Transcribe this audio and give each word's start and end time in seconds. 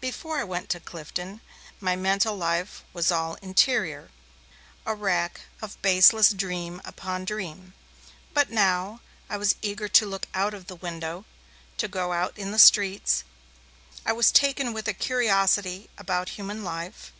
Before 0.00 0.38
I 0.38 0.42
went 0.42 0.70
to 0.70 0.80
Clifton, 0.80 1.40
my 1.78 1.94
mental 1.94 2.34
life 2.36 2.82
was 2.92 3.12
all 3.12 3.34
interior, 3.36 4.10
a 4.84 4.92
rack 4.92 5.42
of 5.62 5.80
baseless 5.82 6.30
dream 6.30 6.82
upon 6.84 7.24
dream. 7.24 7.74
But, 8.34 8.50
now, 8.50 9.02
I 9.30 9.36
was 9.36 9.54
eager 9.62 9.86
to 9.86 10.04
look 10.04 10.26
out 10.34 10.52
of 10.52 10.66
the 10.66 10.74
window, 10.74 11.26
to 11.76 11.86
go 11.86 12.12
out 12.12 12.36
in 12.36 12.50
the 12.50 12.58
streets; 12.58 13.22
I 14.04 14.12
was 14.12 14.32
taken 14.32 14.72
with 14.72 14.88
a 14.88 14.92
curiosity 14.92 15.88
about 15.96 16.30
human 16.30 16.64
life. 16.64 17.12